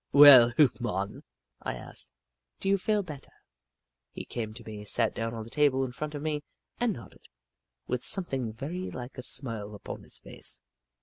[0.13, 1.21] "Well, Hoot Mon,"
[1.61, 2.11] I asked,
[2.59, 3.33] "do you feel better?"
[4.09, 6.41] He came to me, sat down on the table in front of me,
[6.79, 7.27] and nodded,
[7.85, 10.59] with something very like a smile upon his face.